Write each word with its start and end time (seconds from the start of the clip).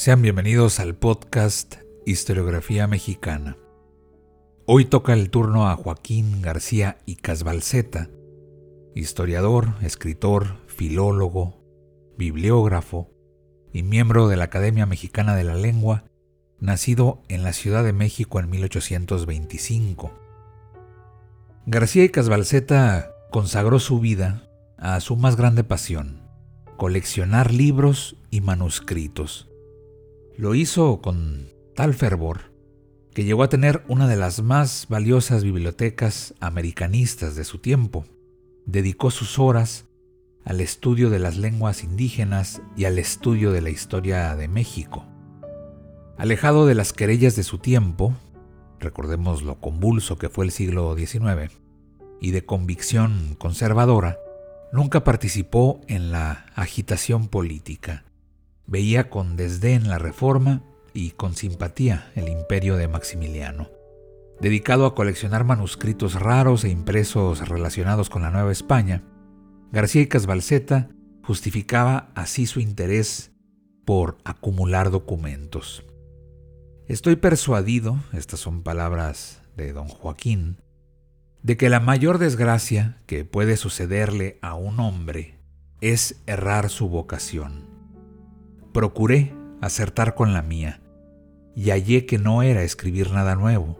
Sean 0.00 0.22
bienvenidos 0.22 0.80
al 0.80 0.94
podcast 0.94 1.74
Historiografía 2.06 2.86
Mexicana. 2.86 3.58
Hoy 4.64 4.86
toca 4.86 5.12
el 5.12 5.28
turno 5.28 5.68
a 5.68 5.76
Joaquín 5.76 6.40
García 6.40 6.96
y 7.04 7.16
Casbalceta, 7.16 8.08
historiador, 8.94 9.74
escritor, 9.82 10.56
filólogo, 10.68 11.62
bibliógrafo 12.16 13.10
y 13.74 13.82
miembro 13.82 14.28
de 14.28 14.38
la 14.38 14.44
Academia 14.44 14.86
Mexicana 14.86 15.36
de 15.36 15.44
la 15.44 15.54
Lengua, 15.54 16.04
nacido 16.60 17.20
en 17.28 17.42
la 17.42 17.52
Ciudad 17.52 17.84
de 17.84 17.92
México 17.92 18.40
en 18.40 18.48
1825. 18.48 20.14
García 21.66 22.04
y 22.04 22.08
Casbalceta 22.08 23.12
consagró 23.30 23.78
su 23.78 24.00
vida 24.00 24.48
a 24.78 24.98
su 25.00 25.16
más 25.16 25.36
grande 25.36 25.62
pasión, 25.62 26.22
coleccionar 26.78 27.52
libros 27.52 28.16
y 28.30 28.40
manuscritos 28.40 29.49
lo 30.40 30.54
hizo 30.54 31.02
con 31.02 31.50
tal 31.76 31.92
fervor 31.92 32.50
que 33.12 33.24
llegó 33.24 33.42
a 33.42 33.50
tener 33.50 33.84
una 33.88 34.08
de 34.08 34.16
las 34.16 34.42
más 34.42 34.86
valiosas 34.88 35.44
bibliotecas 35.44 36.32
americanistas 36.40 37.36
de 37.36 37.44
su 37.44 37.58
tiempo. 37.58 38.06
Dedicó 38.64 39.10
sus 39.10 39.38
horas 39.38 39.84
al 40.46 40.62
estudio 40.62 41.10
de 41.10 41.18
las 41.18 41.36
lenguas 41.36 41.84
indígenas 41.84 42.62
y 42.74 42.86
al 42.86 42.98
estudio 42.98 43.52
de 43.52 43.60
la 43.60 43.68
historia 43.68 44.34
de 44.34 44.48
México. 44.48 45.04
Alejado 46.16 46.64
de 46.64 46.74
las 46.74 46.94
querellas 46.94 47.36
de 47.36 47.42
su 47.42 47.58
tiempo, 47.58 48.14
recordemos 48.78 49.42
lo 49.42 49.60
convulso 49.60 50.16
que 50.16 50.30
fue 50.30 50.46
el 50.46 50.52
siglo 50.52 50.96
XIX, 50.96 51.52
y 52.18 52.30
de 52.30 52.46
convicción 52.46 53.36
conservadora, 53.38 54.18
nunca 54.72 55.04
participó 55.04 55.82
en 55.86 56.12
la 56.12 56.46
agitación 56.54 57.28
política 57.28 58.04
Veía 58.70 59.10
con 59.10 59.34
desdén 59.34 59.88
la 59.88 59.98
reforma 59.98 60.62
y 60.94 61.10
con 61.10 61.34
simpatía 61.34 62.12
el 62.14 62.28
imperio 62.28 62.76
de 62.76 62.86
Maximiliano. 62.86 63.68
Dedicado 64.40 64.86
a 64.86 64.94
coleccionar 64.94 65.42
manuscritos 65.42 66.14
raros 66.14 66.62
e 66.62 66.68
impresos 66.68 67.48
relacionados 67.48 68.08
con 68.08 68.22
la 68.22 68.30
Nueva 68.30 68.52
España, 68.52 69.02
García 69.72 70.02
y 70.02 70.06
Casbalceta 70.06 70.88
justificaba 71.24 72.12
así 72.14 72.46
su 72.46 72.60
interés 72.60 73.32
por 73.84 74.18
acumular 74.22 74.92
documentos. 74.92 75.84
Estoy 76.86 77.16
persuadido, 77.16 77.98
estas 78.12 78.38
son 78.38 78.62
palabras 78.62 79.42
de 79.56 79.72
don 79.72 79.88
Joaquín, 79.88 80.58
de 81.42 81.56
que 81.56 81.70
la 81.70 81.80
mayor 81.80 82.18
desgracia 82.18 83.02
que 83.06 83.24
puede 83.24 83.56
sucederle 83.56 84.38
a 84.42 84.54
un 84.54 84.78
hombre 84.78 85.40
es 85.80 86.22
errar 86.26 86.70
su 86.70 86.88
vocación. 86.88 87.69
Procuré 88.72 89.34
acertar 89.60 90.14
con 90.14 90.32
la 90.32 90.42
mía 90.42 90.80
y 91.56 91.70
hallé 91.70 92.06
que 92.06 92.18
no 92.18 92.42
era 92.42 92.62
escribir 92.62 93.10
nada 93.10 93.34
nuevo, 93.34 93.78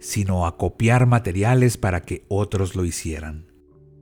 sino 0.00 0.46
acopiar 0.46 1.06
materiales 1.06 1.78
para 1.78 2.02
que 2.02 2.26
otros 2.28 2.76
lo 2.76 2.84
hicieran. 2.84 3.50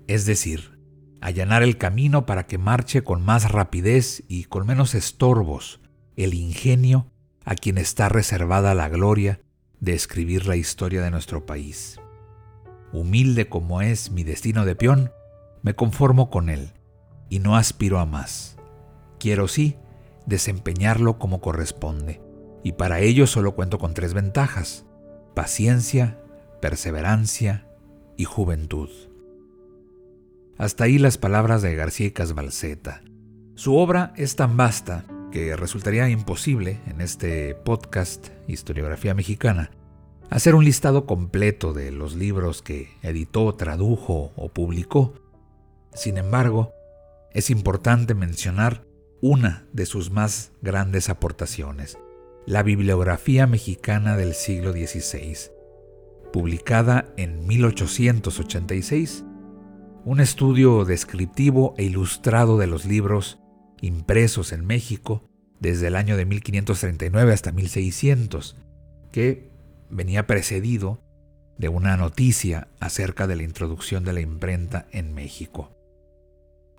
Es 0.09 0.26
decir, 0.26 0.78
allanar 1.20 1.62
el 1.62 1.78
camino 1.78 2.26
para 2.26 2.47
que 2.47 2.59
marche 2.59 3.03
con 3.03 3.25
más 3.25 3.53
rapidez 3.53 4.25
y 4.28 4.44
con 4.44 4.66
menos 4.66 4.94
estorbos 4.94 5.81
el 6.16 6.34
ingenio 6.34 7.06
a 7.44 7.54
quien 7.54 7.78
está 7.78 8.09
reservada 8.09 8.75
la 8.75 8.88
gloria 8.88 9.41
de 9.81 9.94
escribir 9.94 10.47
la 10.47 10.56
historia 10.56 11.03
de 11.03 11.10
nuestro 11.10 11.47
país. 11.47 12.00
Humilde 12.92 13.48
como 13.48 13.81
es 13.81 14.10
mi 14.10 14.25
destino 14.25 14.65
de 14.65 14.75
peón, 14.75 15.12
me 15.62 15.75
conformo 15.75 16.31
con 16.31 16.48
él 16.48 16.72
y 17.28 17.38
no 17.38 17.56
aspiro 17.56 18.00
a 18.00 18.06
más. 18.06 18.56
Quiero 19.19 19.47
sí 19.47 19.76
desempeñarlo 20.26 21.19
como 21.19 21.41
corresponde. 21.41 22.20
Y 22.62 22.72
para 22.72 23.00
ello 23.00 23.26
solo 23.26 23.54
cuento 23.54 23.78
con 23.78 23.94
tres 23.94 24.12
ventajas, 24.12 24.84
paciencia, 25.34 26.20
perseverancia 26.60 27.66
y 28.16 28.25
juventud. 28.25 28.91
Hasta 30.59 30.84
ahí 30.84 30.98
las 30.98 31.19
palabras 31.19 31.62
de 31.62 31.75
García 31.75 32.12
Casbalceta. 32.12 33.03
Su 33.54 33.76
obra 33.76 34.12
es 34.16 34.36
tan 34.36 34.56
vasta 34.56 35.04
que 35.31 35.56
resultaría 35.56 36.09
imposible 36.09 36.81
en 36.86 37.00
este 37.00 37.54
podcast 37.54 38.28
Historiografía 38.48 39.15
Mexicana 39.15 39.70
hacer 40.31 40.54
un 40.54 40.65
listado 40.65 41.06
completo 41.06 41.72
de 41.72 41.91
los 41.91 42.15
libros 42.15 42.62
que 42.62 42.91
editó, 43.03 43.54
tradujo 43.54 44.32
o 44.36 44.48
publicó. 44.48 45.15
Sin 45.94 46.19
embargo, 46.19 46.72
es 47.32 47.50
importante 47.50 48.15
mencionar 48.15 48.85
una 49.21 49.66
de 49.72 49.87
sus 49.87 50.10
más 50.10 50.53
grandes 50.62 51.09
aportaciones, 51.09 51.99
la 52.47 52.62
Bibliografía 52.62 53.47
Mexicana 53.47 54.16
del 54.16 54.34
siglo 54.34 54.72
XVI, 54.72 55.50
publicada 56.32 57.12
en 57.16 57.47
1886, 57.47 59.25
un 60.04 60.21
estudio 60.21 60.84
descriptivo 60.84 61.75
e 61.78 61.84
ilustrado 61.84 62.59
de 62.59 62.66
los 62.66 62.84
libros 62.84 63.41
impresos 63.81 64.53
en 64.53 64.65
México 64.66 65.28
desde 65.60 65.88
el 65.88 65.97
año 65.97 66.16
de 66.16 66.27
1539 66.27 67.33
hasta 67.33 67.53
1600, 67.53 68.56
que 69.10 69.50
venía 69.91 70.27
precedido 70.27 71.03
de 71.59 71.69
una 71.69 71.97
noticia 71.97 72.69
acerca 72.81 73.27
de 73.27 73.37
la 73.37 73.43
introducción 73.43 74.04
de 74.04 74.12
la 74.12 74.21
imprenta 74.21 74.87
en 74.93 75.15
México. 75.15 75.75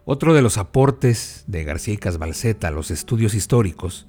Otro 0.10 0.34
de 0.34 0.42
los 0.42 0.58
aportes 0.58 1.44
de 1.48 1.66
García 1.66 1.96
y 1.96 1.98
Casbalceta 1.98 2.70
a 2.70 2.72
los 2.72 2.92
estudios 2.92 3.34
históricos 3.34 4.08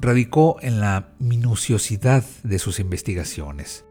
radicó 0.00 0.56
en 0.62 0.80
la 0.80 1.14
minuciosidad 1.18 2.24
de 2.42 2.58
sus 2.58 2.80
investigaciones, 2.80 3.84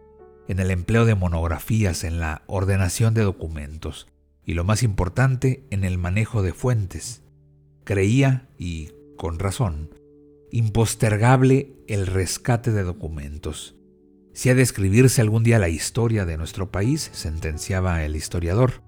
en 0.48 0.58
el 0.58 0.72
empleo 0.72 1.06
de 1.06 1.14
monografías, 1.14 2.04
en 2.04 2.20
la 2.20 2.42
ordenación 2.48 3.14
de 3.14 3.22
documentos 3.22 4.08
y 4.44 4.56
lo 4.56 4.64
más 4.64 4.82
importante, 4.82 5.68
en 5.70 5.84
el 5.84 6.00
manejo 6.00 6.42
de 6.42 6.52
fuentes. 6.52 7.22
Creía, 7.84 8.50
y 8.58 8.90
con 9.16 9.38
razón, 9.38 9.92
impostergable 10.52 11.76
el 11.88 12.08
rescate 12.08 12.72
de 12.72 12.82
documentos. 12.82 13.76
Si 14.34 14.50
ha 14.50 14.56
de 14.56 14.64
escribirse 14.64 15.22
algún 15.22 15.44
día 15.44 15.60
la 15.60 15.70
historia 15.70 16.26
de 16.26 16.38
nuestro 16.38 16.72
país, 16.72 17.12
sentenciaba 17.14 18.04
el 18.04 18.16
historiador, 18.16 18.82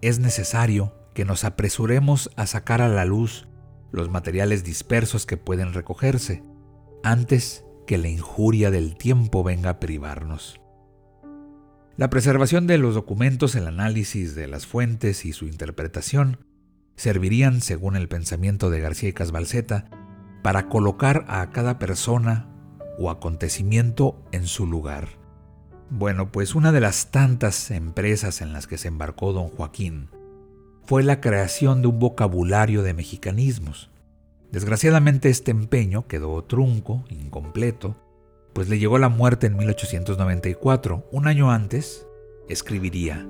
es 0.00 0.20
necesario 0.20 0.94
que 1.18 1.24
nos 1.24 1.42
apresuremos 1.42 2.30
a 2.36 2.46
sacar 2.46 2.80
a 2.80 2.86
la 2.86 3.04
luz 3.04 3.48
los 3.90 4.08
materiales 4.08 4.62
dispersos 4.62 5.26
que 5.26 5.36
pueden 5.36 5.72
recogerse, 5.72 6.44
antes 7.02 7.64
que 7.88 7.98
la 7.98 8.06
injuria 8.06 8.70
del 8.70 8.96
tiempo 8.96 9.42
venga 9.42 9.70
a 9.70 9.80
privarnos. 9.80 10.60
La 11.96 12.08
preservación 12.08 12.68
de 12.68 12.78
los 12.78 12.94
documentos, 12.94 13.56
el 13.56 13.66
análisis 13.66 14.36
de 14.36 14.46
las 14.46 14.68
fuentes 14.68 15.24
y 15.24 15.32
su 15.32 15.46
interpretación 15.46 16.38
servirían, 16.94 17.62
según 17.62 17.96
el 17.96 18.06
pensamiento 18.06 18.70
de 18.70 18.78
García 18.78 19.08
y 19.08 19.12
Casbalceta, 19.12 19.90
para 20.44 20.68
colocar 20.68 21.24
a 21.26 21.50
cada 21.50 21.80
persona 21.80 22.48
o 22.96 23.10
acontecimiento 23.10 24.24
en 24.30 24.46
su 24.46 24.68
lugar. 24.68 25.08
Bueno, 25.90 26.30
pues 26.30 26.54
una 26.54 26.70
de 26.70 26.78
las 26.78 27.10
tantas 27.10 27.72
empresas 27.72 28.40
en 28.40 28.52
las 28.52 28.68
que 28.68 28.78
se 28.78 28.86
embarcó 28.86 29.32
don 29.32 29.48
Joaquín 29.48 30.10
fue 30.88 31.02
la 31.02 31.20
creación 31.20 31.82
de 31.82 31.88
un 31.88 31.98
vocabulario 31.98 32.82
de 32.82 32.94
mexicanismos. 32.94 33.90
Desgraciadamente 34.50 35.28
este 35.28 35.50
empeño 35.50 36.06
quedó 36.06 36.42
trunco, 36.44 37.04
incompleto, 37.10 37.94
pues 38.54 38.70
le 38.70 38.78
llegó 38.78 38.96
la 38.96 39.10
muerte 39.10 39.48
en 39.48 39.58
1894. 39.58 41.06
Un 41.12 41.28
año 41.28 41.50
antes, 41.50 42.06
escribiría, 42.48 43.28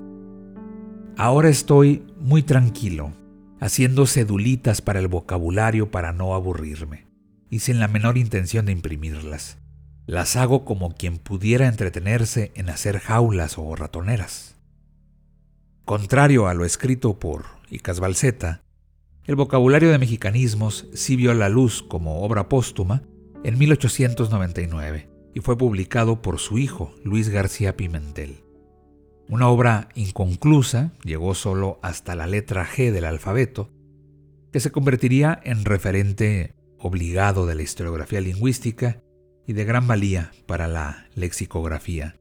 Ahora 1.17 1.49
estoy 1.49 2.07
muy 2.17 2.43
tranquilo, 2.43 3.11
haciendo 3.59 4.07
cedulitas 4.07 4.81
para 4.81 4.99
el 4.99 5.09
vocabulario 5.09 5.91
para 5.91 6.13
no 6.13 6.35
aburrirme, 6.35 7.07
y 7.49 7.59
sin 7.59 7.81
la 7.81 7.89
menor 7.89 8.17
intención 8.17 8.67
de 8.67 8.71
imprimirlas. 8.71 9.57
Las 10.05 10.37
hago 10.37 10.63
como 10.63 10.95
quien 10.95 11.17
pudiera 11.17 11.67
entretenerse 11.67 12.53
en 12.55 12.69
hacer 12.69 12.99
jaulas 12.99 13.57
o 13.57 13.75
ratoneras. 13.75 14.58
Contrario 15.89 16.47
a 16.47 16.53
lo 16.53 16.65
escrito 16.65 17.17
por 17.17 17.45
Icasbalceta, 17.71 18.61
el 19.25 19.35
vocabulario 19.35 19.89
de 19.89 19.97
mexicanismos 19.97 20.87
sí 20.93 21.15
vio 21.15 21.33
la 21.33 21.49
luz 21.49 21.81
como 21.81 22.21
obra 22.21 22.47
póstuma 22.47 23.01
en 23.43 23.57
1899 23.57 25.09
y 25.33 25.39
fue 25.39 25.57
publicado 25.57 26.21
por 26.21 26.37
su 26.37 26.59
hijo, 26.59 26.93
Luis 27.03 27.29
García 27.29 27.75
Pimentel. 27.75 28.43
Una 29.29 29.47
obra 29.47 29.89
inconclusa, 29.95 30.93
llegó 31.03 31.33
solo 31.33 31.79
hasta 31.81 32.13
la 32.13 32.27
letra 32.27 32.67
G 32.67 32.91
del 32.91 33.05
alfabeto, 33.05 33.71
que 34.53 34.59
se 34.59 34.71
convertiría 34.71 35.41
en 35.43 35.65
referente 35.65 36.53
obligado 36.77 37.47
de 37.47 37.55
la 37.55 37.63
historiografía 37.63 38.21
lingüística 38.21 39.01
y 39.47 39.53
de 39.53 39.65
gran 39.65 39.87
valía 39.87 40.33
para 40.45 40.67
la 40.67 41.07
lexicografía. 41.15 42.19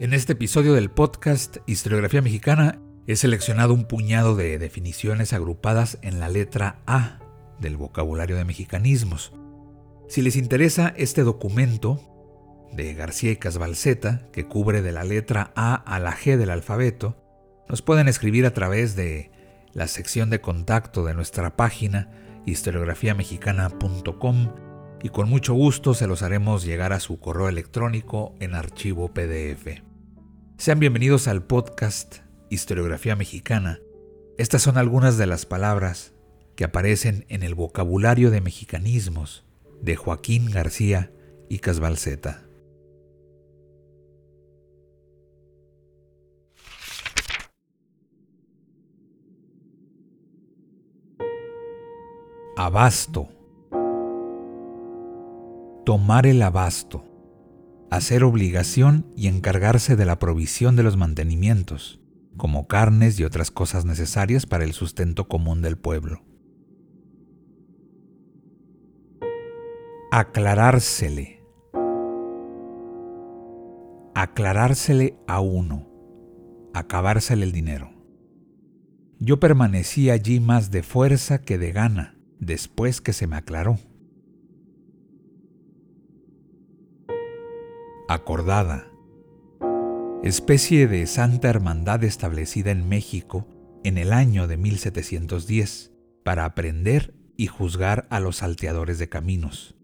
En 0.00 0.12
este 0.12 0.32
episodio 0.32 0.74
del 0.74 0.90
podcast 0.90 1.58
Historiografía 1.66 2.20
Mexicana 2.20 2.80
he 3.06 3.14
seleccionado 3.14 3.72
un 3.72 3.84
puñado 3.84 4.34
de 4.34 4.58
definiciones 4.58 5.32
agrupadas 5.32 5.98
en 6.02 6.18
la 6.18 6.28
letra 6.28 6.80
A 6.84 7.20
del 7.60 7.76
vocabulario 7.76 8.34
de 8.34 8.44
mexicanismos. 8.44 9.32
Si 10.08 10.20
les 10.20 10.34
interesa 10.34 10.92
este 10.96 11.22
documento 11.22 12.00
de 12.72 12.92
García 12.94 13.30
y 13.30 13.36
Casbalceta, 13.36 14.26
que 14.32 14.48
cubre 14.48 14.82
de 14.82 14.90
la 14.90 15.04
letra 15.04 15.52
A 15.54 15.76
a 15.76 16.00
la 16.00 16.12
G 16.12 16.36
del 16.36 16.50
alfabeto, 16.50 17.16
nos 17.68 17.80
pueden 17.80 18.08
escribir 18.08 18.46
a 18.46 18.52
través 18.52 18.96
de 18.96 19.30
la 19.74 19.86
sección 19.86 20.28
de 20.28 20.40
contacto 20.40 21.04
de 21.04 21.14
nuestra 21.14 21.54
página 21.54 22.10
historiografiamexicana.com 22.46 24.73
y 25.04 25.10
con 25.10 25.28
mucho 25.28 25.52
gusto 25.52 25.92
se 25.92 26.06
los 26.06 26.22
haremos 26.22 26.64
llegar 26.64 26.94
a 26.94 26.98
su 26.98 27.20
correo 27.20 27.50
electrónico 27.50 28.34
en 28.40 28.54
archivo 28.54 29.12
PDF. 29.12 29.82
Sean 30.56 30.80
bienvenidos 30.80 31.28
al 31.28 31.42
podcast 31.42 32.20
Historiografía 32.48 33.14
Mexicana. 33.14 33.80
Estas 34.38 34.62
son 34.62 34.78
algunas 34.78 35.18
de 35.18 35.26
las 35.26 35.44
palabras 35.44 36.14
que 36.56 36.64
aparecen 36.64 37.26
en 37.28 37.42
el 37.42 37.54
vocabulario 37.54 38.30
de 38.30 38.40
mexicanismos 38.40 39.44
de 39.82 39.94
Joaquín 39.94 40.50
García 40.50 41.12
y 41.50 41.58
Casbalceta. 41.58 42.42
Abasto 52.56 53.28
tomar 55.84 56.26
el 56.26 56.40
abasto, 56.42 57.04
hacer 57.90 58.24
obligación 58.24 59.06
y 59.16 59.28
encargarse 59.28 59.96
de 59.96 60.06
la 60.06 60.18
provisión 60.18 60.76
de 60.76 60.82
los 60.82 60.96
mantenimientos, 60.96 62.00
como 62.36 62.66
carnes 62.66 63.20
y 63.20 63.24
otras 63.24 63.50
cosas 63.50 63.84
necesarias 63.84 64.46
para 64.46 64.64
el 64.64 64.72
sustento 64.72 65.28
común 65.28 65.62
del 65.62 65.76
pueblo. 65.76 66.22
Aclarársele. 70.10 71.42
Aclarársele 74.14 75.18
a 75.26 75.40
uno. 75.40 75.88
Acabársele 76.72 77.44
el 77.44 77.52
dinero. 77.52 77.90
Yo 79.18 79.38
permanecí 79.38 80.10
allí 80.10 80.40
más 80.40 80.70
de 80.70 80.82
fuerza 80.82 81.42
que 81.42 81.58
de 81.58 81.72
gana 81.72 82.16
después 82.38 83.00
que 83.00 83.12
se 83.12 83.26
me 83.26 83.36
aclaró. 83.36 83.78
Acordada, 88.08 88.90
especie 90.22 90.86
de 90.86 91.06
santa 91.06 91.48
hermandad 91.48 92.04
establecida 92.04 92.70
en 92.70 92.88
México 92.88 93.48
en 93.82 93.98
el 93.98 94.12
año 94.12 94.46
de 94.46 94.56
1710 94.58 95.92
para 96.22 96.44
aprender 96.44 97.14
y 97.36 97.46
juzgar 97.46 98.06
a 98.10 98.20
los 98.20 98.36
salteadores 98.36 98.98
de 98.98 99.08
caminos. 99.08 99.76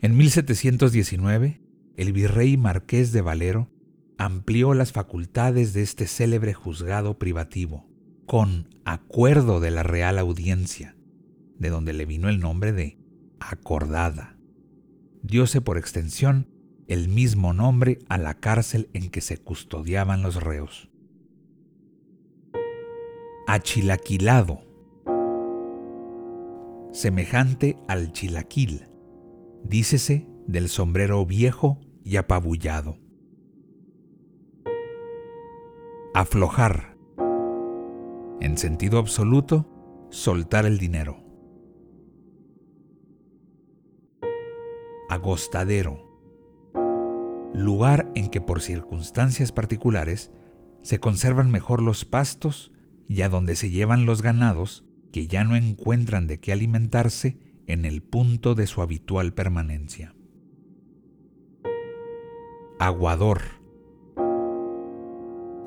En 0.00 0.16
1719, 0.16 1.60
el 1.96 2.12
virrey 2.12 2.56
marqués 2.56 3.12
de 3.12 3.20
Valero 3.20 3.70
amplió 4.18 4.74
las 4.74 4.92
facultades 4.92 5.72
de 5.72 5.82
este 5.82 6.06
célebre 6.06 6.54
juzgado 6.54 7.18
privativo, 7.18 7.88
con 8.26 8.74
acuerdo 8.84 9.60
de 9.60 9.70
la 9.70 9.84
Real 9.84 10.18
Audiencia, 10.18 10.96
de 11.58 11.70
donde 11.70 11.92
le 11.92 12.06
vino 12.06 12.28
el 12.28 12.40
nombre 12.40 12.72
de 12.72 12.98
acordada. 13.38 14.36
Diose 15.22 15.60
por 15.60 15.78
extensión 15.78 16.51
el 16.88 17.08
mismo 17.08 17.52
nombre 17.52 17.98
a 18.08 18.18
la 18.18 18.34
cárcel 18.34 18.90
en 18.92 19.10
que 19.10 19.20
se 19.20 19.38
custodiaban 19.38 20.22
los 20.22 20.42
reos. 20.42 20.90
Achilaquilado, 23.46 24.60
semejante 26.92 27.76
al 27.88 28.12
chilaquil, 28.12 28.88
dícese 29.64 30.26
del 30.46 30.68
sombrero 30.68 31.24
viejo 31.26 31.80
y 32.04 32.16
apabullado. 32.16 32.98
Aflojar, 36.14 36.96
en 38.40 38.58
sentido 38.58 38.98
absoluto, 38.98 39.66
soltar 40.10 40.66
el 40.66 40.78
dinero. 40.78 41.22
Agostadero, 45.08 46.11
lugar 47.54 48.10
en 48.14 48.28
que 48.28 48.40
por 48.40 48.60
circunstancias 48.60 49.52
particulares 49.52 50.30
se 50.82 50.98
conservan 50.98 51.50
mejor 51.50 51.82
los 51.82 52.04
pastos 52.04 52.72
y 53.08 53.22
a 53.22 53.28
donde 53.28 53.56
se 53.56 53.70
llevan 53.70 54.06
los 54.06 54.22
ganados 54.22 54.84
que 55.12 55.26
ya 55.26 55.44
no 55.44 55.56
encuentran 55.56 56.26
de 56.26 56.40
qué 56.40 56.52
alimentarse 56.52 57.38
en 57.66 57.84
el 57.84 58.02
punto 58.02 58.54
de 58.54 58.66
su 58.66 58.82
habitual 58.82 59.34
permanencia. 59.34 60.14
Aguador. 62.78 63.42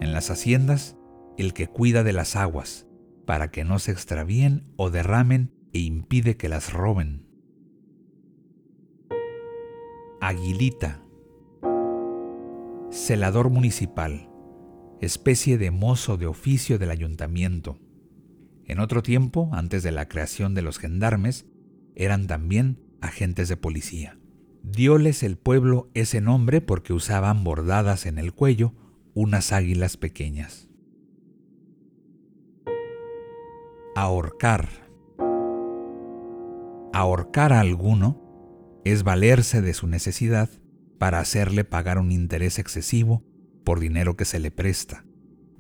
En 0.02 0.12
las 0.12 0.30
haciendas, 0.30 0.98
el 1.38 1.54
que 1.54 1.68
cuida 1.68 2.04
de 2.04 2.14
las 2.14 2.36
aguas, 2.36 2.88
para 3.26 3.52
que 3.52 3.64
no 3.64 3.80
se 3.80 3.92
extravíen 3.92 4.68
o 4.76 4.90
derramen 4.90 5.52
e 5.72 5.80
impide 5.80 6.36
que 6.36 6.50
las 6.50 6.74
roben. 6.74 7.26
Aguilita 10.20 11.05
celador 12.96 13.50
municipal, 13.50 14.30
especie 15.02 15.58
de 15.58 15.70
mozo 15.70 16.16
de 16.16 16.28
oficio 16.28 16.80
del 16.80 16.92
ayuntamiento. 16.92 17.78
En 18.64 18.80
otro 18.80 19.04
tiempo, 19.04 19.50
antes 19.52 19.84
de 19.84 19.92
la 19.92 20.08
creación 20.08 20.56
de 20.56 20.62
los 20.62 20.80
gendarmes, 20.80 21.46
eran 21.96 22.25
también 22.25 22.80
agentes 23.02 23.50
de 23.50 23.58
policía. 23.58 24.18
Dióles 24.64 25.24
el 25.24 25.38
pueblo 25.38 25.92
ese 25.94 26.22
nombre 26.22 26.62
porque 26.62 26.94
usaban 26.94 27.44
bordadas 27.44 28.06
en 28.06 28.18
el 28.18 28.34
cuello 28.34 28.74
unas 29.14 29.52
águilas 29.52 29.98
pequeñas. 29.98 30.70
Ahorcar. 33.96 34.70
Ahorcar 36.94 37.52
a 37.52 37.60
alguno 37.60 38.82
es 38.86 39.04
valerse 39.04 39.62
de 39.62 39.74
su 39.74 39.86
necesidad 39.86 40.50
para 40.98 41.20
hacerle 41.20 41.64
pagar 41.64 41.98
un 41.98 42.12
interés 42.12 42.60
excesivo 42.60 43.24
por 43.64 43.80
dinero 43.80 44.16
que 44.16 44.25
se 44.25 44.40
le 44.40 44.52
presta, 44.52 45.06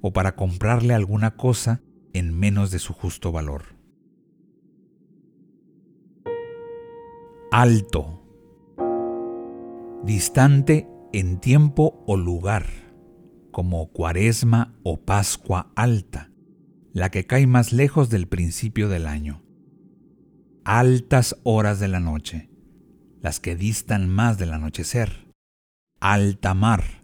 o 0.01 0.13
para 0.13 0.35
comprarle 0.35 0.93
alguna 0.93 1.35
cosa 1.35 1.81
en 2.13 2.37
menos 2.37 2.71
de 2.71 2.79
su 2.79 2.93
justo 2.93 3.31
valor. 3.31 3.75
Alto. 7.51 8.21
Distante 10.03 10.87
en 11.13 11.39
tiempo 11.39 12.03
o 12.05 12.15
lugar, 12.15 12.65
como 13.51 13.91
cuaresma 13.91 14.75
o 14.83 15.01
pascua 15.01 15.71
alta, 15.75 16.31
la 16.93 17.09
que 17.09 17.25
cae 17.25 17.47
más 17.47 17.73
lejos 17.73 18.09
del 18.09 18.27
principio 18.27 18.87
del 18.87 19.07
año. 19.07 19.41
Altas 20.63 21.37
horas 21.43 21.79
de 21.79 21.87
la 21.87 21.99
noche, 21.99 22.49
las 23.21 23.39
que 23.39 23.55
distan 23.55 24.09
más 24.09 24.37
del 24.37 24.53
anochecer 24.53 25.24
alta 26.13 26.53
mar, 26.53 27.03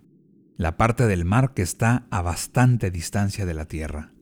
la 0.57 0.77
parte 0.77 1.07
del 1.07 1.25
mar 1.25 1.55
que 1.55 1.63
está 1.63 2.05
a 2.11 2.21
bastante 2.21 2.91
distancia 2.91 3.47
de 3.47 3.55
la 3.55 3.65
tierra. 3.65 4.13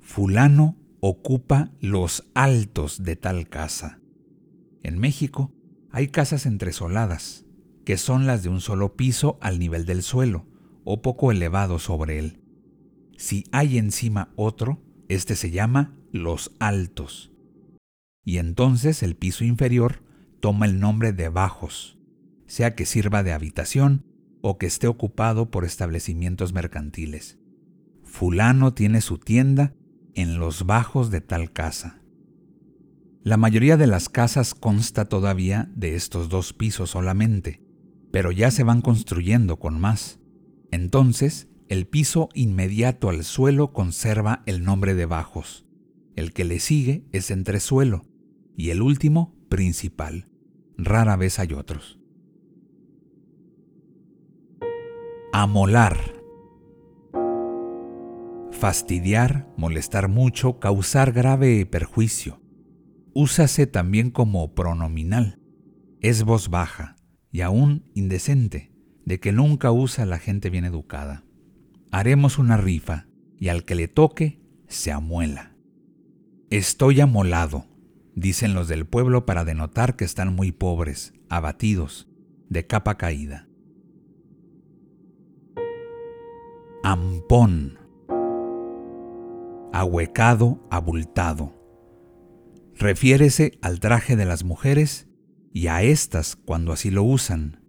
Fulano 0.00 0.76
ocupa 0.98 1.70
los 1.80 2.28
altos 2.34 3.04
de 3.04 3.14
tal 3.14 3.48
casa. 3.48 4.00
En 4.82 4.98
México 4.98 5.54
hay 5.92 6.08
casas 6.08 6.46
entresoladas, 6.46 7.44
que 7.84 7.96
son 7.96 8.26
las 8.26 8.42
de 8.42 8.48
un 8.48 8.60
solo 8.60 8.96
piso 8.96 9.38
al 9.40 9.60
nivel 9.60 9.86
del 9.86 10.02
suelo, 10.02 10.48
o 10.82 11.00
poco 11.00 11.30
elevado 11.30 11.78
sobre 11.78 12.18
él. 12.18 12.42
Si 13.16 13.44
hay 13.52 13.78
encima 13.78 14.32
otro, 14.34 14.82
este 15.08 15.36
se 15.36 15.52
llama 15.52 15.96
los 16.10 16.56
altos. 16.58 17.30
Y 18.24 18.38
entonces 18.38 19.04
el 19.04 19.14
piso 19.14 19.44
inferior 19.44 20.02
toma 20.40 20.66
el 20.66 20.80
nombre 20.80 21.12
de 21.12 21.28
bajos, 21.28 21.97
sea 22.48 22.74
que 22.74 22.86
sirva 22.86 23.22
de 23.22 23.32
habitación 23.32 24.04
o 24.40 24.58
que 24.58 24.66
esté 24.66 24.88
ocupado 24.88 25.50
por 25.50 25.64
establecimientos 25.64 26.52
mercantiles. 26.52 27.38
Fulano 28.02 28.74
tiene 28.74 29.00
su 29.00 29.18
tienda 29.18 29.74
en 30.14 30.40
los 30.40 30.66
bajos 30.66 31.10
de 31.10 31.20
tal 31.20 31.52
casa. 31.52 32.02
La 33.22 33.36
mayoría 33.36 33.76
de 33.76 33.86
las 33.86 34.08
casas 34.08 34.54
consta 34.54 35.04
todavía 35.04 35.70
de 35.76 35.94
estos 35.94 36.28
dos 36.28 36.52
pisos 36.52 36.90
solamente, 36.90 37.62
pero 38.10 38.32
ya 38.32 38.50
se 38.50 38.64
van 38.64 38.80
construyendo 38.80 39.58
con 39.58 39.78
más. 39.78 40.18
Entonces, 40.70 41.48
el 41.68 41.86
piso 41.86 42.30
inmediato 42.34 43.10
al 43.10 43.24
suelo 43.24 43.72
conserva 43.72 44.42
el 44.46 44.64
nombre 44.64 44.94
de 44.94 45.04
bajos. 45.04 45.66
El 46.16 46.32
que 46.32 46.44
le 46.44 46.58
sigue 46.60 47.04
es 47.12 47.30
entresuelo 47.30 48.06
y 48.56 48.70
el 48.70 48.80
último 48.80 49.36
principal. 49.48 50.28
Rara 50.78 51.16
vez 51.16 51.38
hay 51.38 51.52
otros. 51.52 51.97
Amolar. 55.40 55.96
Fastidiar, 58.50 59.46
molestar 59.56 60.08
mucho, 60.08 60.58
causar 60.58 61.12
grave 61.12 61.64
perjuicio. 61.64 62.42
Úsase 63.14 63.68
también 63.68 64.10
como 64.10 64.56
pronominal. 64.56 65.38
Es 66.00 66.24
voz 66.24 66.48
baja 66.48 66.96
y 67.30 67.42
aún 67.42 67.88
indecente, 67.94 68.72
de 69.04 69.20
que 69.20 69.30
nunca 69.30 69.70
usa 69.70 70.06
la 70.06 70.18
gente 70.18 70.50
bien 70.50 70.64
educada. 70.64 71.22
Haremos 71.92 72.40
una 72.40 72.56
rifa 72.56 73.06
y 73.38 73.46
al 73.46 73.64
que 73.64 73.76
le 73.76 73.86
toque 73.86 74.40
se 74.66 74.90
amuela. 74.90 75.54
Estoy 76.50 77.00
amolado, 77.00 77.64
dicen 78.16 78.54
los 78.54 78.66
del 78.66 78.86
pueblo 78.86 79.24
para 79.24 79.44
denotar 79.44 79.94
que 79.94 80.04
están 80.04 80.34
muy 80.34 80.50
pobres, 80.50 81.14
abatidos, 81.28 82.08
de 82.48 82.66
capa 82.66 82.96
caída. 82.96 83.47
Ampón. 86.90 87.78
Ahuecado, 89.74 90.66
abultado. 90.70 91.52
Refiérese 92.76 93.58
al 93.60 93.78
traje 93.78 94.16
de 94.16 94.24
las 94.24 94.42
mujeres 94.42 95.06
y 95.52 95.66
a 95.66 95.82
éstas 95.82 96.34
cuando 96.34 96.72
así 96.72 96.90
lo 96.90 97.02
usan. 97.02 97.60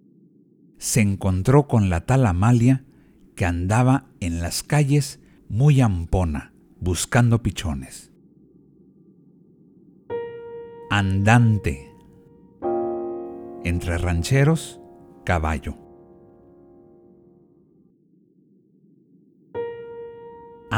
Se 0.78 1.02
encontró 1.02 1.68
con 1.68 1.90
la 1.90 2.06
tal 2.06 2.26
Amalia 2.26 2.86
que 3.36 3.44
andaba 3.44 4.06
en 4.22 4.40
las 4.40 4.64
calles 4.64 5.20
muy 5.50 5.82
ampona, 5.82 6.54
buscando 6.80 7.44
pichones. 7.44 8.14
Andante. 10.90 11.92
Entre 13.66 13.98
rancheros, 13.98 14.80
caballo. 15.26 15.89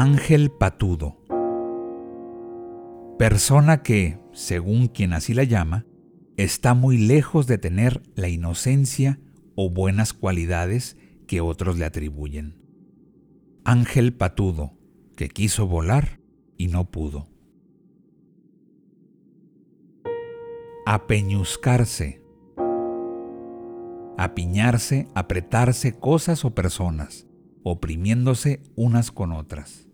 Ángel 0.04 0.50
patudo. 0.50 1.16
Persona 3.20 3.84
que, 3.84 4.18
según 4.32 4.88
quien 4.88 5.12
así 5.12 5.32
la 5.32 5.44
llama, 5.44 5.86
está 6.36 6.74
muy 6.74 6.98
lejos 6.98 7.46
de 7.46 7.56
tener 7.56 8.02
la 8.16 8.26
inocencia 8.28 9.20
o 9.54 9.70
buenas 9.70 10.12
cualidades 10.12 10.96
que 11.28 11.40
otros 11.40 11.78
le 11.78 11.84
atribuyen. 11.84 12.56
Ángel 13.62 14.12
patudo, 14.12 14.72
que 15.14 15.28
quiso 15.28 15.68
volar 15.68 16.18
y 16.56 16.66
no 16.66 16.90
pudo. 16.90 17.28
Apeñuscarse. 20.84 22.24
Apiñarse, 24.18 25.06
apretarse 25.14 25.92
cosas 25.96 26.44
o 26.44 26.56
personas, 26.56 27.28
oprimiéndose 27.62 28.64
unas 28.74 29.12
con 29.12 29.30
otras. 29.30 29.91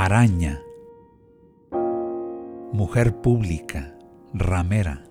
Araña 0.00 0.62
mujer 2.72 3.20
pública, 3.20 3.98
ramera. 4.32 5.02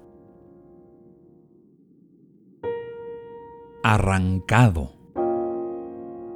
Arrancado. 3.83 4.93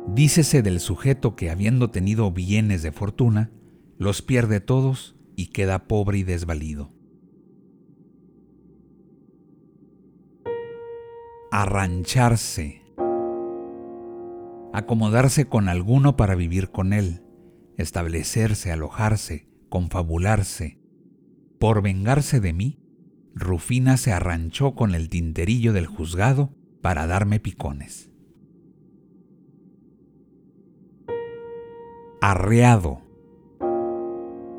Dícese 0.06 0.62
del 0.64 0.82
sujeto 0.82 1.38
que 1.38 1.50
habiendo 1.50 1.92
tenido 1.92 2.30
bienes 2.34 2.84
de 2.84 2.92
fortuna, 2.92 3.52
los 3.98 4.22
pierde 4.22 4.60
todos 4.60 5.16
y 5.38 5.48
queda 5.48 5.88
pobre 5.88 6.18
y 6.18 6.24
desvalido. 6.24 6.92
Arrancharse. 11.52 12.82
Acomodarse 14.74 15.48
con 15.48 15.70
alguno 15.70 16.18
para 16.18 16.36
vivir 16.36 16.70
con 16.70 16.92
él, 16.92 17.22
establecerse, 17.82 18.72
alojarse, 18.72 19.48
confabularse, 19.70 20.80
por 21.60 21.82
vengarse 21.82 22.40
de 22.40 22.54
mí, 22.54 22.80
Rufina 23.34 23.98
se 23.98 24.12
arranchó 24.12 24.76
con 24.76 24.96
el 24.96 25.10
tinterillo 25.10 25.74
del 25.74 25.86
juzgado 25.86 26.56
para 26.82 27.08
darme 27.08 27.40
picones. 27.40 28.10
Arreado, 32.20 33.02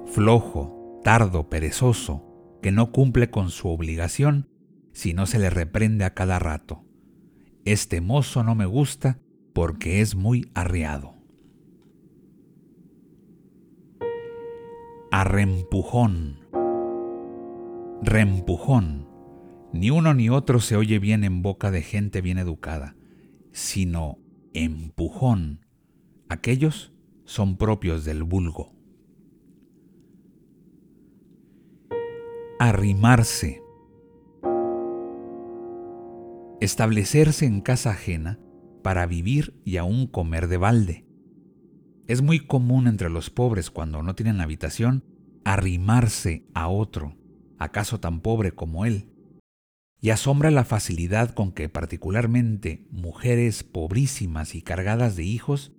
flojo, 0.07 1.00
tardo, 1.05 1.49
perezoso, 1.49 2.25
que 2.62 2.73
no 2.73 2.93
cumple 2.93 3.31
con 3.31 3.50
su 3.50 3.69
obligación 3.69 4.49
si 4.93 5.14
no 5.14 5.26
se 5.26 5.38
le 5.38 5.50
reprende 5.50 6.05
a 6.05 6.14
cada 6.14 6.38
rato. 6.38 6.85
Este 7.64 8.00
mozo 8.00 8.43
no 8.45 8.55
me 8.55 8.67
gusta 8.67 9.21
porque 9.52 10.00
es 10.00 10.14
muy 10.14 10.50
arreado. 10.55 11.22
Arrempujón 15.12 16.42
reempujón. 18.02 19.09
Ni 19.73 19.90
uno 19.90 20.12
ni 20.12 20.28
otro 20.28 20.61
se 20.61 20.76
oye 20.76 20.99
bien 20.99 21.25
en 21.25 21.40
boca 21.40 21.71
de 21.71 21.83
gente 21.83 22.21
bien 22.21 22.38
educada, 22.38 22.97
sino 23.52 24.19
empujón. 24.52 25.64
Aquellos 26.28 26.92
son 27.25 27.57
propios 27.57 28.04
del 28.04 28.23
vulgo. 28.25 28.75
Arrimarse. 32.59 33.62
Establecerse 36.61 37.47
en 37.47 37.61
casa 37.61 37.90
ajena 37.90 38.38
para 38.83 39.07
vivir 39.07 39.54
y 39.64 39.78
aún 39.78 40.07
comer 40.07 40.49
de 40.49 40.57
balde. 40.59 41.07
Es 42.07 42.23
muy 42.23 42.41
común 42.41 42.87
entre 42.87 43.11
los 43.11 43.31
pobres 43.31 43.71
cuando 43.71 44.03
no 44.03 44.15
tienen 44.15 44.41
habitación 44.41 45.05
arrimarse 45.45 46.45
a 46.55 46.69
otro 46.69 47.17
acaso 47.59 48.01
tan 48.01 48.21
pobre 48.21 48.53
como 48.53 48.85
él, 48.85 49.09
y 50.01 50.11
asombra 50.11 50.51
la 50.51 50.65
facilidad 50.65 51.31
con 51.31 51.53
que 51.53 51.69
particularmente 51.69 52.87
mujeres 52.91 53.63
pobrísimas 53.63 54.55
y 54.57 54.63
cargadas 54.63 55.15
de 55.15 55.25
hijos 55.25 55.73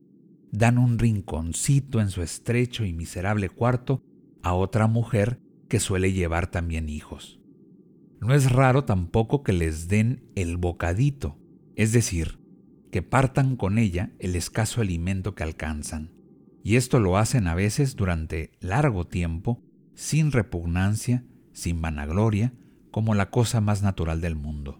dan 0.51 0.77
un 0.77 0.97
rinconcito 0.97 1.99
en 1.99 2.09
su 2.09 2.21
estrecho 2.21 2.85
y 2.85 2.93
miserable 2.93 3.49
cuarto 3.49 4.01
a 4.43 4.53
otra 4.53 4.87
mujer 4.87 5.41
que 5.67 5.79
suele 5.79 6.13
llevar 6.13 6.47
también 6.47 6.87
hijos. 6.87 7.41
No 8.21 8.33
es 8.33 8.49
raro 8.51 8.85
tampoco 8.85 9.43
que 9.43 9.51
les 9.51 9.89
den 9.89 10.31
el 10.35 10.55
bocadito, 10.55 11.37
es 11.75 11.91
decir, 11.91 12.39
que 12.93 13.01
partan 13.01 13.55
con 13.55 13.79
ella 13.79 14.11
el 14.19 14.35
escaso 14.35 14.79
alimento 14.79 15.33
que 15.33 15.41
alcanzan, 15.41 16.11
y 16.61 16.75
esto 16.75 16.99
lo 16.99 17.17
hacen 17.17 17.47
a 17.47 17.55
veces 17.55 17.95
durante 17.95 18.51
largo 18.59 19.07
tiempo, 19.07 19.63
sin 19.95 20.31
repugnancia 20.31 21.25
sin 21.53 21.81
vanagloria, 21.81 22.53
como 22.91 23.15
la 23.15 23.31
cosa 23.31 23.61
más 23.61 23.81
natural 23.81 24.21
del 24.21 24.35
mundo. 24.35 24.79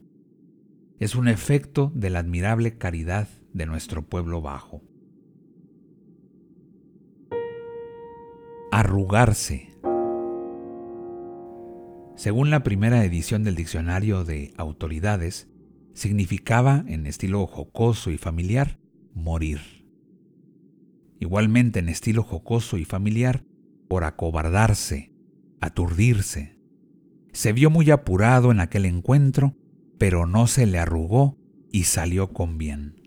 Es 1.00 1.16
un 1.16 1.28
efecto 1.28 1.92
de 1.96 2.12
la 2.12 2.20
admirable 2.20 2.78
caridad 2.78 3.28
de 3.52 3.66
nuestro 3.66 4.04
pueblo 4.04 4.42
bajo. 4.42 4.84
Arrugarse. 8.72 9.70
Según 12.16 12.52
la 12.52 12.62
primera 12.62 13.04
edición 13.04 13.44
del 13.44 13.56
diccionario 13.56 14.24
de 14.24 14.54
autoridades, 14.56 15.48
significaba, 15.94 16.84
en 16.88 17.06
estilo 17.06 17.46
jocoso 17.48 18.12
y 18.12 18.18
familiar, 18.18 18.80
morir. 19.14 19.60
Igualmente 21.20 21.80
en 21.80 21.90
estilo 21.90 22.24
jocoso 22.24 22.78
y 22.78 22.86
familiar, 22.86 23.46
por 23.88 24.04
acobardarse, 24.04 25.14
aturdirse, 25.62 26.54
se 27.34 27.52
vio 27.52 27.70
muy 27.72 27.90
apurado 27.90 28.52
en 28.52 28.60
aquel 28.60 28.86
encuentro, 28.86 29.56
pero 29.98 30.28
no 30.28 30.48
se 30.48 30.68
le 30.68 30.78
arrugó 30.78 31.38
y 31.72 31.86
salió 31.86 32.32
con 32.32 32.58
bien. 32.60 33.02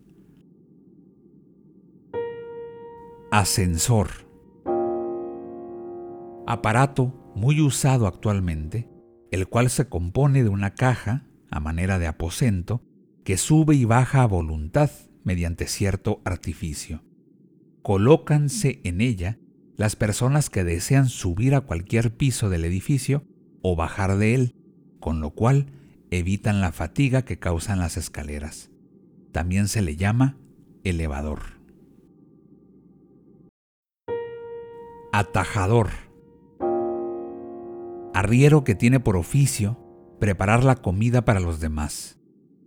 Ascensor. 3.31 4.09
Aparato 6.47 7.33
muy 7.37 7.61
usado 7.61 8.07
actualmente, 8.07 8.89
el 9.31 9.47
cual 9.49 9.71
se 9.71 9.89
compone 9.89 10.43
de 10.43 10.49
una 10.49 10.75
caja, 10.75 11.26
a 11.51 11.61
manera 11.61 11.99
de 11.99 12.07
aposento, 12.07 12.83
que 13.25 13.37
sube 13.37 13.75
y 13.75 13.85
baja 13.85 14.23
a 14.23 14.27
voluntad 14.27 14.91
mediante 15.25 15.67
cierto 15.67 16.21
artificio. 16.25 17.03
colócanse 17.83 18.81
en 18.83 19.01
ella 19.01 19.39
las 19.77 19.95
personas 19.95 20.51
que 20.51 20.65
desean 20.65 21.09
subir 21.09 21.55
a 21.55 21.61
cualquier 21.61 22.17
piso 22.17 22.51
del 22.51 22.65
edificio 22.65 23.25
o 23.63 23.77
bajar 23.77 24.17
de 24.17 24.35
él, 24.35 24.57
con 24.99 25.21
lo 25.21 25.31
cual 25.31 25.67
evitan 26.11 26.61
la 26.61 26.73
fatiga 26.73 27.23
que 27.23 27.39
causan 27.39 27.79
las 27.79 27.97
escaleras. 27.97 28.71
También 29.33 29.69
se 29.69 29.83
le 29.83 29.97
llama 29.97 30.37
elevador. 30.83 31.61
Atajador. 35.13 35.91
Arriero 38.15 38.65
que 38.65 38.75
tiene 38.75 38.99
por 38.99 39.17
oficio 39.17 39.79
preparar 40.19 40.65
la 40.65 40.77
comida 40.77 41.25
para 41.25 41.41
los 41.41 41.61
demás 41.61 42.19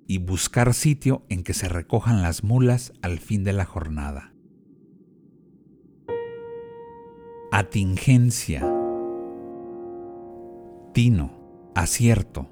y 0.08 0.18
buscar 0.18 0.74
sitio 0.74 1.24
en 1.30 1.44
que 1.44 1.54
se 1.54 1.70
recojan 1.70 2.22
las 2.22 2.44
mulas 2.44 2.94
al 3.02 3.20
fin 3.20 3.44
de 3.44 3.54
la 3.54 3.66
jornada. 3.66 4.34
Atingencia. 7.52 8.62
Tino, 10.94 11.72
acierto. 11.76 12.50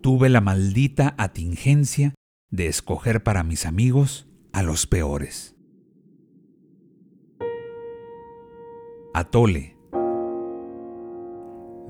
Tuve 0.00 0.28
la 0.28 0.40
maldita 0.40 1.14
atingencia 1.18 2.14
de 2.50 2.66
escoger 2.66 3.22
para 3.22 3.42
mis 3.42 3.66
amigos 3.66 4.28
a 4.52 4.62
los 4.62 4.86
peores. 4.86 5.56
Atole. 9.12 9.79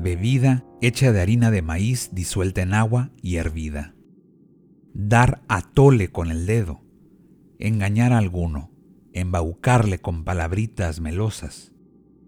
Bebida 0.02 0.64
hecha 0.80 1.12
de 1.12 1.21
harina 1.21 1.50
de 1.50 1.62
maíz 1.62 2.11
disuelta 2.12 2.62
en 2.62 2.75
agua 2.75 3.11
y 3.23 3.37
hervida. 3.37 3.95
Dar 4.95 5.42
atole 5.49 6.11
con 6.11 6.30
el 6.30 6.47
dedo. 6.47 6.83
Engañar 7.59 8.12
a 8.12 8.19
alguno. 8.19 8.71
Embaucarle 9.12 9.99
con 9.99 10.25
palabritas 10.25 11.00
melosas 11.00 11.71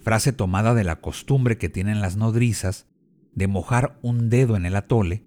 frase 0.02 0.32
tomada 0.32 0.74
de 0.74 0.84
la 0.84 1.00
costumbre 1.00 1.56
que 1.56 1.68
tienen 1.68 2.00
las 2.00 2.16
nodrizas 2.16 2.88
de 3.34 3.46
mojar 3.46 3.98
un 4.02 4.28
dedo 4.28 4.56
en 4.56 4.66
el 4.66 4.76
atole 4.76 5.24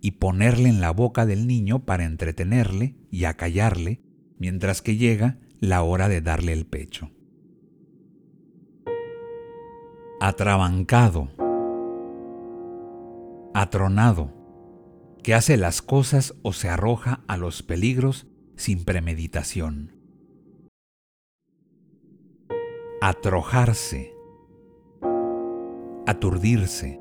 y 0.00 0.12
ponerle 0.12 0.68
en 0.68 0.80
la 0.80 0.90
boca 0.90 1.26
del 1.26 1.46
niño 1.46 1.84
para 1.84 2.04
entretenerle 2.04 2.96
y 3.10 3.24
acallarle 3.24 4.02
mientras 4.38 4.82
que 4.82 4.96
llega 4.96 5.38
la 5.60 5.82
hora 5.82 6.08
de 6.08 6.20
darle 6.20 6.52
el 6.52 6.66
pecho. 6.66 7.10
Atrabancado, 10.20 11.30
atronado, 13.54 14.32
que 15.22 15.32
hace 15.32 15.56
las 15.56 15.80
cosas 15.80 16.34
o 16.42 16.52
se 16.52 16.68
arroja 16.68 17.24
a 17.28 17.36
los 17.36 17.62
peligros 17.62 18.26
sin 18.56 18.84
premeditación. 18.84 19.92
Atrojarse, 23.00 24.12
aturdirse, 26.06 27.00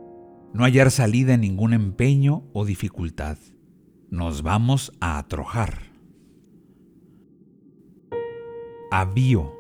no 0.53 0.63
hallar 0.63 0.91
salida 0.91 1.33
en 1.33 1.41
ningún 1.41 1.73
empeño 1.73 2.43
o 2.53 2.65
dificultad. 2.65 3.37
Nos 4.09 4.43
vamos 4.43 4.93
a 5.01 5.17
atrojar. 5.17 5.79
Avío. 8.91 9.55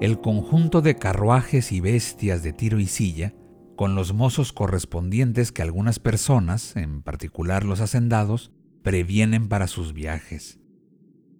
El 0.00 0.20
conjunto 0.20 0.82
de 0.82 0.96
carruajes 0.96 1.70
y 1.70 1.80
bestias 1.80 2.42
de 2.42 2.52
tiro 2.52 2.80
y 2.80 2.86
silla, 2.86 3.34
con 3.82 3.96
los 3.96 4.12
mozos 4.12 4.52
correspondientes 4.52 5.50
que 5.50 5.60
algunas 5.60 5.98
personas, 5.98 6.76
en 6.76 7.02
particular 7.02 7.64
los 7.64 7.80
hacendados, 7.80 8.52
previenen 8.84 9.48
para 9.48 9.66
sus 9.66 9.92
viajes. 9.92 10.60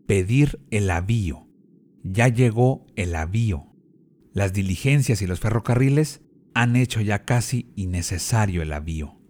Pedir 0.08 0.58
el 0.72 0.90
avío. 0.90 1.46
Ya 2.02 2.26
llegó 2.26 2.84
el 2.96 3.14
avío 3.14 3.68
las 4.32 4.52
diligencias 4.52 5.22
y 5.22 5.28
los 5.28 5.38
ferrocarriles 5.38 6.20
han 6.52 6.74
hecho 6.74 7.00
ya 7.00 7.24
casi 7.24 7.70
innecesario 7.76 8.62
el 8.62 8.72
avío. 8.72 9.20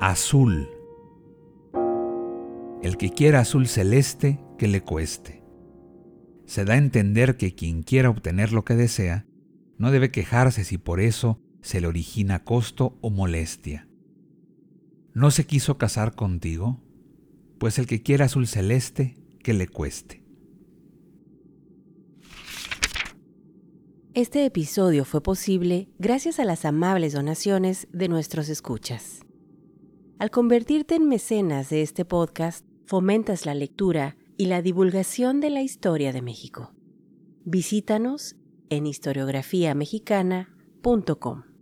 Azul. 0.00 0.68
El 2.82 2.96
que 2.96 3.10
quiera 3.10 3.38
azul 3.38 3.68
celeste, 3.68 4.40
que 4.58 4.66
le 4.66 4.80
cueste. 4.80 5.44
Se 6.44 6.64
da 6.64 6.74
a 6.74 6.78
entender 6.78 7.36
que 7.36 7.54
quien 7.54 7.84
quiera 7.84 8.10
obtener 8.10 8.52
lo 8.52 8.64
que 8.64 8.74
desea, 8.74 9.28
no 9.84 9.90
debe 9.90 10.10
quejarse 10.10 10.64
si 10.64 10.78
por 10.78 10.98
eso 10.98 11.38
se 11.60 11.78
le 11.78 11.86
origina 11.86 12.42
costo 12.42 12.96
o 13.02 13.10
molestia. 13.10 13.86
¿No 15.12 15.30
se 15.30 15.44
quiso 15.44 15.76
casar 15.76 16.14
contigo? 16.14 16.80
Pues 17.58 17.78
el 17.78 17.86
que 17.86 18.02
quiera 18.02 18.24
azul 18.24 18.46
celeste, 18.46 19.18
que 19.42 19.52
le 19.52 19.68
cueste. 19.68 20.24
Este 24.14 24.46
episodio 24.46 25.04
fue 25.04 25.22
posible 25.22 25.90
gracias 25.98 26.40
a 26.40 26.46
las 26.46 26.64
amables 26.64 27.12
donaciones 27.12 27.86
de 27.92 28.08
nuestros 28.08 28.48
escuchas. 28.48 29.20
Al 30.18 30.30
convertirte 30.30 30.94
en 30.94 31.08
mecenas 31.08 31.68
de 31.68 31.82
este 31.82 32.06
podcast, 32.06 32.64
fomentas 32.86 33.44
la 33.44 33.52
lectura 33.52 34.16
y 34.38 34.46
la 34.46 34.62
divulgación 34.62 35.40
de 35.40 35.50
la 35.50 35.60
historia 35.60 36.14
de 36.14 36.22
México. 36.22 36.72
Visítanos 37.44 38.36
en 38.70 38.86
historiografiamexicana.com. 38.86 41.53